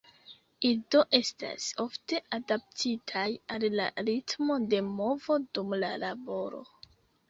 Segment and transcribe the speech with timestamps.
[0.69, 6.69] Ili do estas ofte adaptitaj al la ritmo de movo dum la laboro.